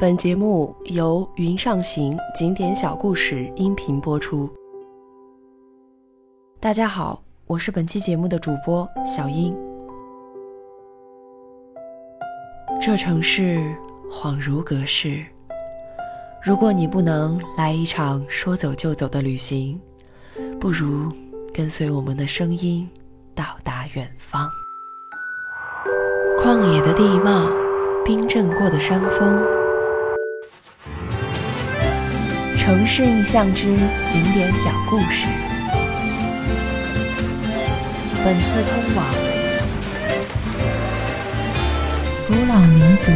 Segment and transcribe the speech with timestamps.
[0.00, 4.48] 本节目由云上行景点小故事音频播出。
[6.58, 9.54] 大家好，我是本期节目的主播小英。
[12.80, 13.60] 这城市
[14.10, 15.22] 恍如隔世，
[16.42, 19.78] 如果你不能来一场说走就走的旅行，
[20.58, 21.12] 不如
[21.52, 22.88] 跟随我们的声音
[23.34, 24.48] 到达远方。
[26.38, 27.50] 旷野的地貌，
[28.02, 29.59] 冰镇过的山峰。
[32.70, 33.64] 城市印象之
[34.08, 35.26] 景点小故事。
[38.24, 39.04] 本次通往
[42.28, 43.10] 古老民族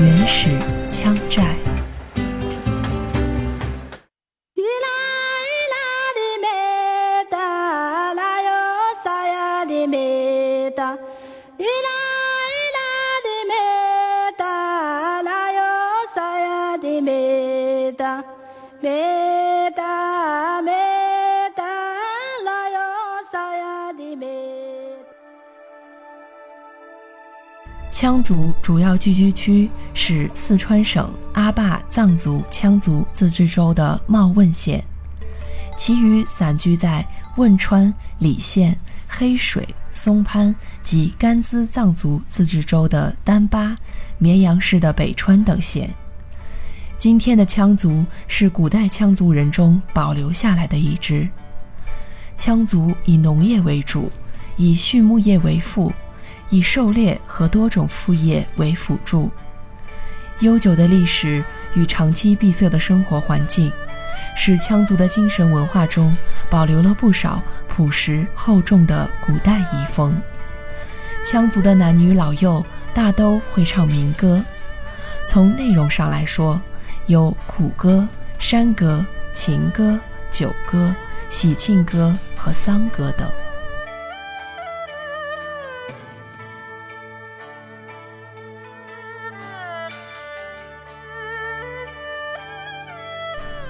[0.00, 0.48] 原始
[0.90, 1.67] 羌寨。
[28.08, 34.82] 羌族主要聚居区是四川省阿坝藏族羌族自治州的茂汶县，
[35.76, 38.74] 其余散居在汶川、理县、
[39.06, 43.76] 黑水、松潘及甘孜藏族自治州的丹巴、
[44.16, 45.92] 绵阳市的北川等县。
[46.98, 51.28] 今天的羌族是古代羌族人中保留下来的一支。
[52.38, 54.10] 羌族以农业为主，
[54.56, 55.92] 以畜牧业为副。
[56.50, 59.30] 以狩猎和多种副业为辅助，
[60.40, 61.42] 悠久的历史
[61.74, 63.70] 与长期闭塞的生活环境，
[64.36, 66.16] 使羌族的精神文化中
[66.48, 70.20] 保留了不少朴实厚重的古代遗风。
[71.24, 72.64] 羌族的男女老幼
[72.94, 74.42] 大都会唱民歌，
[75.26, 76.60] 从内容上来说，
[77.06, 78.06] 有苦歌、
[78.38, 79.98] 山歌、情歌、
[80.30, 80.94] 酒歌、
[81.28, 83.28] 喜庆歌和丧歌等。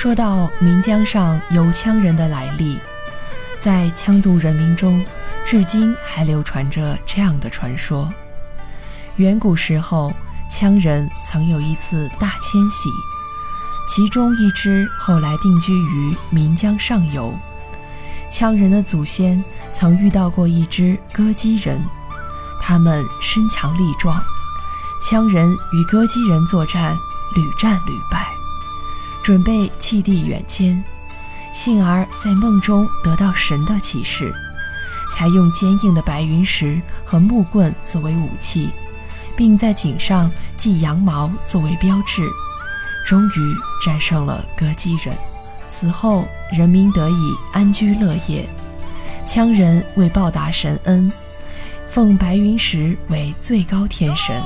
[0.00, 2.78] 说到岷江上游羌人的来历，
[3.60, 5.04] 在羌族人民中，
[5.44, 8.10] 至今还流传着这样的传说：
[9.16, 10.10] 远古时候，
[10.50, 12.88] 羌人曾有一次大迁徙，
[13.90, 17.34] 其中一支后来定居于岷江上游。
[18.30, 21.78] 羌人的祖先曾遇到过一支歌姬人，
[22.58, 24.18] 他们身强力壮，
[25.02, 26.96] 羌人与歌姬人作战，
[27.34, 28.19] 屡战屡败。
[29.22, 30.82] 准备弃地远迁，
[31.52, 34.32] 幸而在梦中得到神的启示，
[35.14, 38.70] 才用坚硬的白云石和木棍作为武器，
[39.36, 42.22] 并在颈上系羊毛作为标志，
[43.06, 43.54] 终于
[43.84, 45.14] 战胜了歌姬人。
[45.70, 48.48] 此后，人民得以安居乐业。
[49.26, 51.12] 羌人为报答神恩，
[51.88, 54.42] 奉白云石为最高天神，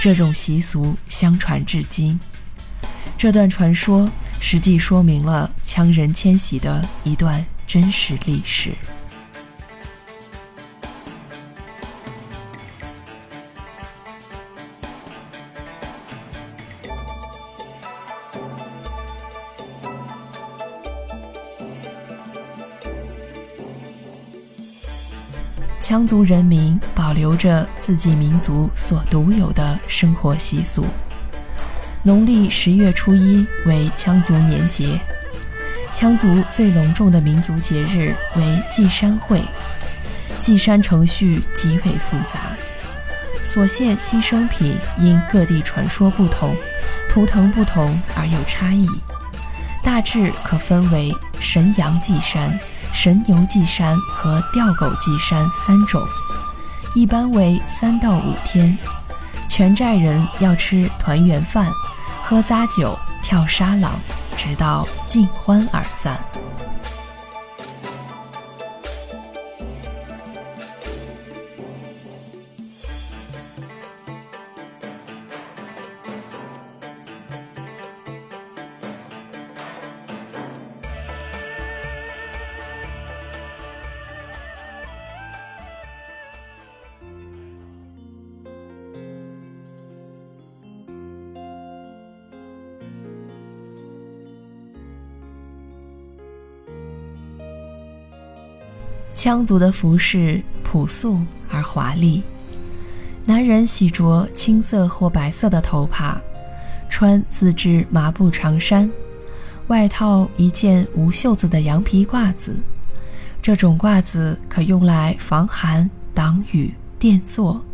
[0.00, 2.18] 这种习俗相传至今。
[3.24, 4.06] 这段传说
[4.38, 8.70] 实际说明了羌人迁徙的一段真实历史。
[25.80, 30.84] 羌族人民保留着自己民族所独有的生活习俗。
[32.06, 35.00] 农历十月初一为羌族年节，
[35.90, 39.42] 羌族最隆重的民族节日为祭山会。
[40.38, 42.54] 祭山程序极为复杂，
[43.42, 46.54] 所献牺牲品因各地传说不同，
[47.08, 48.86] 图腾不同而有差异。
[49.82, 51.10] 大致可分为
[51.40, 52.60] 神羊祭山、
[52.92, 56.02] 神牛祭山和吊狗祭山三种，
[56.94, 58.76] 一般为三到五天。
[59.48, 61.66] 全寨人要吃团圆饭。
[62.26, 63.92] 喝咂酒，跳沙朗，
[64.34, 66.18] 直到尽欢而散。
[99.24, 101.18] 羌族的服饰朴素
[101.50, 102.22] 而华丽，
[103.24, 106.20] 男人喜着青色或白色的头帕，
[106.90, 108.90] 穿自制麻布长衫，
[109.68, 112.54] 外套一件无袖子的羊皮褂子。
[113.40, 117.64] 这种褂子可用来防寒、挡雨、垫坐。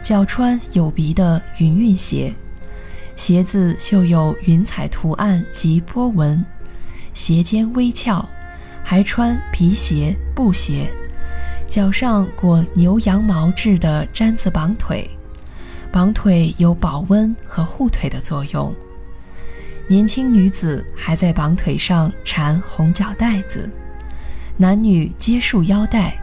[0.00, 2.32] 脚穿有鼻的云韵鞋，
[3.14, 6.42] 鞋子绣有云彩图案及波纹，
[7.12, 8.26] 鞋尖微翘，
[8.82, 10.90] 还穿皮鞋、布鞋。
[11.68, 15.08] 脚上裹牛羊毛制的毡子绑腿，
[15.90, 18.74] 绑腿有保温和护腿的作用。
[19.88, 23.70] 年轻女子还在绑腿上缠红脚带子，
[24.58, 26.14] 男女皆束腰带。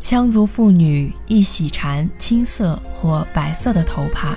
[0.00, 4.36] 羌族妇女亦喜缠青色或白色的头帕，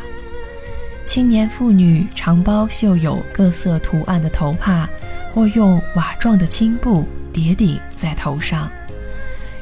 [1.04, 4.88] 青年妇女常包绣有各色图案的头帕，
[5.34, 8.68] 或用瓦状的青布叠顶在头上。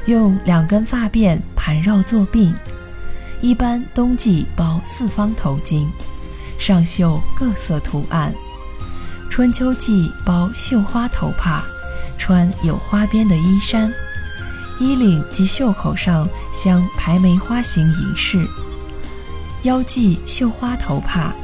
[0.06, 2.54] 用两根发辫盘绕作鬓，
[3.42, 5.86] 一般冬季包四方头巾，
[6.58, 8.32] 上绣各色图案；
[9.28, 11.62] 春秋季包绣花头帕，
[12.16, 13.92] 穿有花边的衣衫，
[14.80, 18.38] 衣领及袖口上镶排梅花形银饰；
[19.64, 21.34] 腰系绣花头帕，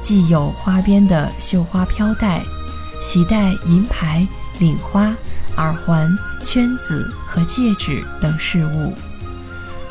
[0.00, 2.40] 系有花边的绣花飘带，
[3.00, 4.26] 喜带银牌、
[4.60, 5.12] 领花、
[5.56, 6.16] 耳环。
[6.44, 8.94] 圈子和戒指等饰物，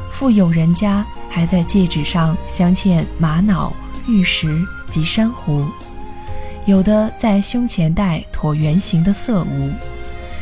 [0.10, 3.74] 富有人家还在戒指上镶嵌玛瑙、
[4.08, 5.68] 玉石及珊瑚，
[6.66, 9.70] 有的在胸前戴椭圆形的色无，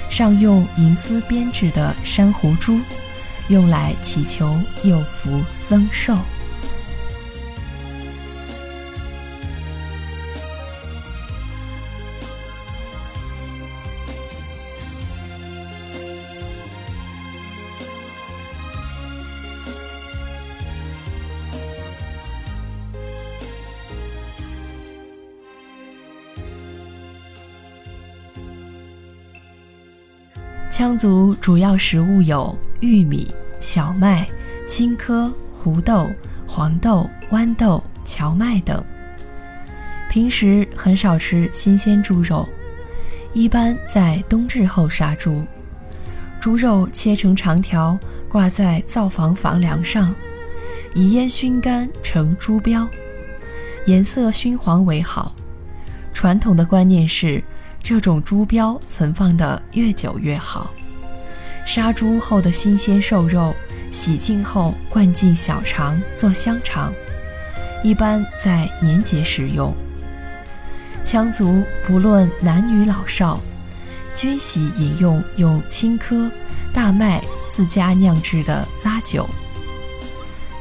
[0.07, 2.77] 上用银丝编制的珊瑚珠，
[3.47, 6.15] 用来祈求有福增寿。
[30.83, 34.27] 羌族主要食物有玉米、小麦、
[34.67, 36.11] 青稞、胡豆、
[36.45, 38.83] 黄豆、豌豆、荞麦等。
[40.09, 42.45] 平时很少吃新鲜猪肉，
[43.31, 45.41] 一般在冬至后杀猪。
[46.37, 47.97] 猪肉切成长条，
[48.27, 50.13] 挂在灶房房梁上，
[50.93, 52.85] 以烟熏干成猪膘，
[53.85, 55.33] 颜色熏黄为好。
[56.11, 57.41] 传统的观念是。
[57.83, 60.71] 这种猪膘存放的越久越好。
[61.67, 63.53] 杀猪后的新鲜瘦肉，
[63.91, 66.93] 洗净后灌进小肠做香肠，
[67.83, 69.75] 一般在年节食用。
[71.03, 73.41] 羌族不论男女老少，
[74.15, 76.31] 均喜饮用用青稞、
[76.73, 79.29] 大麦自家酿制的咂酒。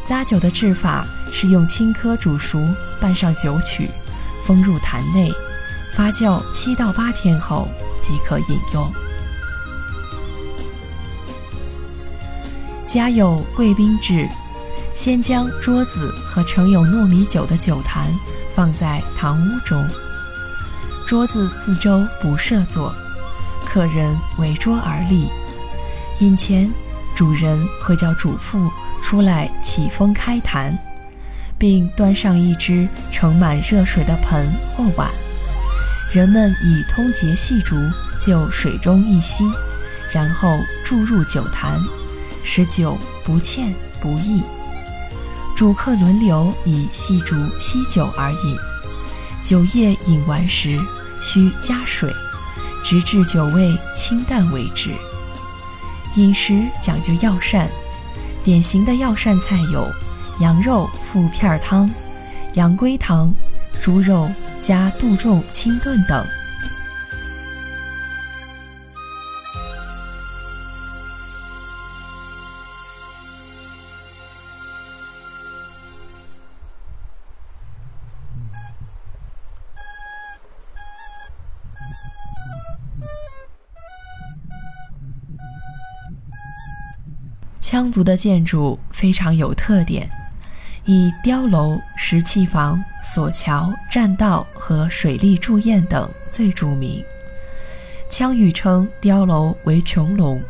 [0.09, 2.59] 咂酒的制法是用青稞煮熟，
[3.01, 3.89] 拌上酒曲，
[4.45, 5.33] 封入坛内。
[5.93, 7.69] 发酵七到八天后
[8.01, 8.93] 即可饮用。
[12.87, 14.29] 家有贵宾制，
[14.95, 18.07] 先将桌子和盛有糯米酒的酒坛
[18.55, 19.89] 放在堂屋中，
[21.07, 22.95] 桌子四周不设座，
[23.65, 25.29] 客人围桌而立。
[26.21, 26.71] 饮前，
[27.15, 28.71] 主人会叫主妇
[29.03, 30.77] 出来启封开坛，
[31.59, 34.47] 并端上一只盛满热水的盆
[34.77, 35.11] 或碗。
[36.13, 37.75] 人们以通节细竹
[38.21, 39.45] 就水中一吸，
[40.13, 41.81] 然后注入酒坛，
[42.45, 44.43] 使酒不欠不溢。
[45.57, 48.59] 主客轮流以细竹吸酒而饮。
[49.43, 50.79] 酒液饮完时，
[51.23, 52.13] 需加水，
[52.85, 54.91] 直至酒味清淡为止。
[56.17, 57.67] 饮食讲究药膳，
[58.45, 59.91] 典型的药膳菜有
[60.41, 61.91] 羊肉附片汤、
[62.53, 63.33] 羊龟汤、
[63.81, 64.31] 猪肉。
[64.63, 66.25] 加杜仲、清炖等。
[87.61, 90.22] 羌族的建筑非常有特点。
[90.85, 97.03] 以碉楼、石砌房、索桥、栈道和水利筑堰等最著名。
[98.11, 100.43] 羌语称碉楼为“穹隆”。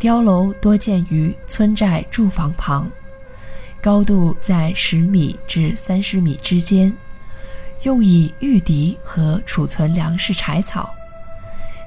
[0.00, 2.90] 碉楼多建于村寨住房旁，
[3.80, 6.92] 高度在十米至三十米之间，
[7.82, 10.92] 用以御敌和储存粮食柴草。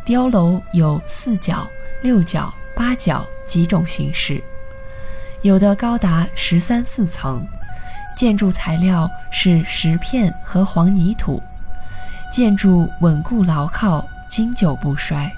[0.06, 1.68] 碉楼有四角、
[2.02, 4.42] 六角、八角几种形式。
[5.46, 7.40] 有的高达十三四层，
[8.18, 11.40] 建筑材料是石片和黄泥土，
[12.32, 15.32] 建筑稳固牢靠，经久不衰。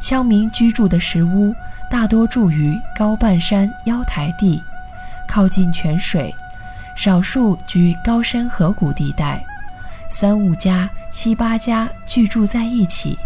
[0.00, 1.52] 羌民居住的石屋
[1.90, 4.62] 大多住于高半山腰台地，
[5.26, 6.32] 靠近泉水，
[6.94, 9.44] 少数居高山河谷地带，
[10.12, 13.18] 三五家、七八家聚住在一起，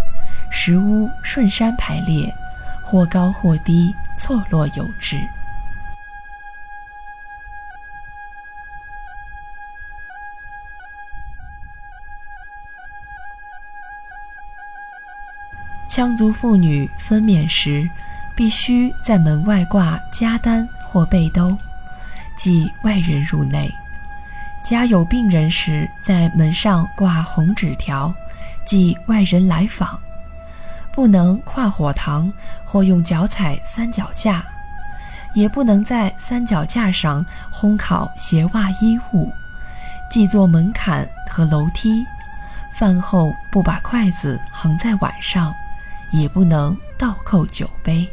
[0.51, 2.35] 石屋顺山排列，
[2.83, 5.21] 或高或低，错落有致。
[15.97, 17.89] 羌族妇女分娩时，
[18.37, 21.57] 必须在门外挂家单或被兜，
[22.37, 23.71] 即外人入内；
[24.63, 28.13] 家有病人时，在门上挂红纸条，
[28.67, 29.99] 即外人来访。
[30.93, 32.31] 不能跨火塘
[32.67, 34.45] 或用脚踩三脚架，
[35.33, 39.33] 也不能在三脚架上烘烤鞋袜衣物，
[40.11, 42.05] 即做门槛和楼梯。
[42.75, 45.55] 饭后不把筷子横在碗上。
[46.19, 48.09] 也不能倒扣酒杯。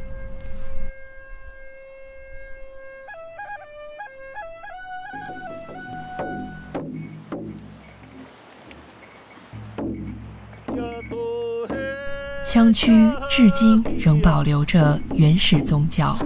[12.46, 16.18] 羌区至今仍保留着原始宗教，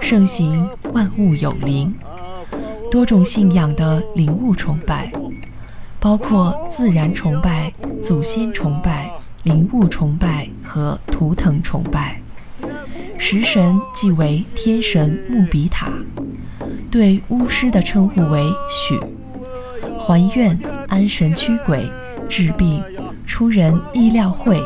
[0.00, 1.94] 盛行万物有灵，
[2.90, 5.12] 多种信仰的灵物崇拜，
[6.00, 9.10] 包括自然崇拜、祖先崇拜。
[9.44, 12.20] 灵物崇拜和图腾崇拜，
[13.18, 15.92] 食神即为天神穆比塔，
[16.90, 18.98] 对巫师的称呼为许，
[19.98, 21.88] 还愿、安神驱鬼、
[22.28, 22.82] 治病、
[23.26, 24.60] 出人意料会、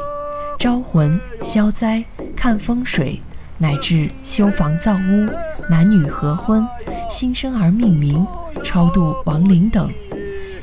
[0.59, 2.03] 招魂、消灾、
[2.37, 3.21] 看风水，
[3.59, 5.29] 乃至修房造屋、
[5.69, 6.67] 男女合婚、
[7.11, 8.27] 新生儿命名、
[8.63, 9.91] 超度亡灵等，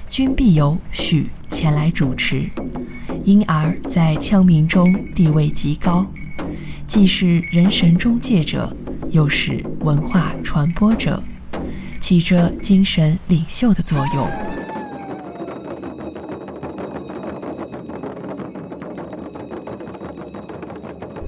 [0.10, 2.50] 均必由许前来主持。
[3.26, 6.06] 因而，在羌民中地位极高，
[6.88, 8.72] 既是人神中介者，
[9.10, 11.22] 又是文化传播者，
[12.00, 14.28] 起着精神领袖的作用。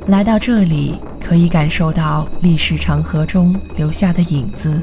[0.07, 4.79] 来到这里，可以感受到历史长河中留下的影子，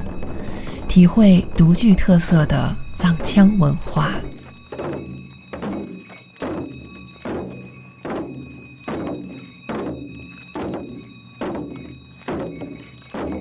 [0.88, 4.10] 体会独具特色的藏羌文化。